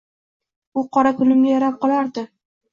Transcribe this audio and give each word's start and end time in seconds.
U 0.79 0.85
qora 0.97 1.13
kunimga 1.21 1.53
yarab 1.55 1.79
qolardi. 1.87 2.29